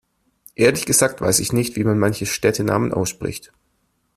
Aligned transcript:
Ehrlich 0.55 0.87
gesagt 0.87 1.21
weiß 1.21 1.37
ich 1.39 1.53
nicht 1.53 1.75
wie 1.75 1.83
man 1.83 1.99
manche 1.99 2.25
Städtenamen 2.25 2.91
ausspricht. 2.91 3.53